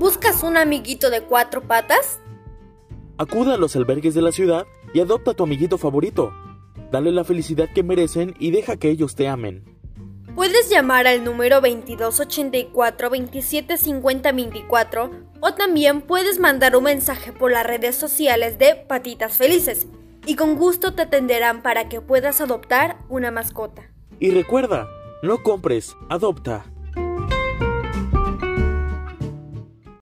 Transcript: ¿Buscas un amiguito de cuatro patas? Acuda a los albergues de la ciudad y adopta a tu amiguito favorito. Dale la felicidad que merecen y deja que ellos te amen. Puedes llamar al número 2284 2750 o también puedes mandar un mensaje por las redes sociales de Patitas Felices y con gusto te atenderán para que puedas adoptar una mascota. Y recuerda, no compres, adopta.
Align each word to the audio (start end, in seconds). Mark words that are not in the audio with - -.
¿Buscas 0.00 0.42
un 0.44 0.56
amiguito 0.56 1.10
de 1.10 1.20
cuatro 1.20 1.60
patas? 1.60 2.22
Acuda 3.18 3.52
a 3.52 3.56
los 3.58 3.76
albergues 3.76 4.14
de 4.14 4.22
la 4.22 4.32
ciudad 4.32 4.66
y 4.94 5.00
adopta 5.00 5.32
a 5.32 5.34
tu 5.34 5.42
amiguito 5.42 5.76
favorito. 5.76 6.32
Dale 6.90 7.12
la 7.12 7.22
felicidad 7.22 7.68
que 7.74 7.82
merecen 7.82 8.34
y 8.38 8.50
deja 8.50 8.78
que 8.78 8.88
ellos 8.88 9.14
te 9.14 9.28
amen. 9.28 9.62
Puedes 10.34 10.70
llamar 10.70 11.06
al 11.06 11.22
número 11.22 11.56
2284 11.56 13.10
2750 13.10 14.30
o 15.40 15.52
también 15.52 16.00
puedes 16.00 16.38
mandar 16.38 16.76
un 16.76 16.84
mensaje 16.84 17.34
por 17.34 17.52
las 17.52 17.66
redes 17.66 17.94
sociales 17.94 18.58
de 18.58 18.76
Patitas 18.76 19.36
Felices 19.36 19.86
y 20.24 20.34
con 20.34 20.56
gusto 20.56 20.94
te 20.94 21.02
atenderán 21.02 21.60
para 21.60 21.90
que 21.90 22.00
puedas 22.00 22.40
adoptar 22.40 22.96
una 23.10 23.30
mascota. 23.30 23.82
Y 24.18 24.30
recuerda, 24.30 24.88
no 25.22 25.42
compres, 25.42 25.94
adopta. 26.08 26.69